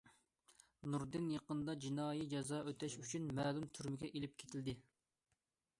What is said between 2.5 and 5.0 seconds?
ئۆتەش ئۈچۈن مەلۇم تۈرمىگە ئېلىپ كېتىلدى.